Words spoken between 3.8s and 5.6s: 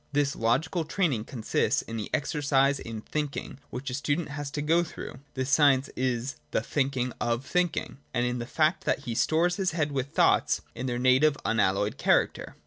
the student has to go through (this